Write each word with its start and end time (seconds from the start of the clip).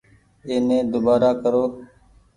ايني 0.49 0.77
ۮوبآرآ 0.91 1.31
ڪرو۔ 1.43 1.63